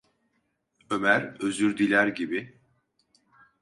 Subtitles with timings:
[0.89, 2.57] Ömer özür diler gibi: